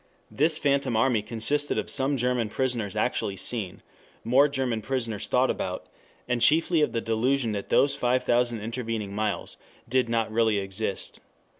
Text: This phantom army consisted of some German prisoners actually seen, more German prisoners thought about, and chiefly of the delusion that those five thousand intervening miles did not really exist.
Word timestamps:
This 0.31 0.57
phantom 0.57 0.97
army 0.97 1.21
consisted 1.21 1.77
of 1.77 1.87
some 1.87 2.17
German 2.17 2.49
prisoners 2.49 2.95
actually 2.95 3.37
seen, 3.37 3.83
more 4.23 4.47
German 4.47 4.81
prisoners 4.81 5.27
thought 5.27 5.51
about, 5.51 5.85
and 6.27 6.41
chiefly 6.41 6.81
of 6.81 6.91
the 6.91 7.01
delusion 7.01 7.51
that 7.51 7.69
those 7.69 7.95
five 7.95 8.23
thousand 8.23 8.61
intervening 8.61 9.13
miles 9.13 9.57
did 9.87 10.09
not 10.09 10.31
really 10.31 10.57
exist. 10.57 11.19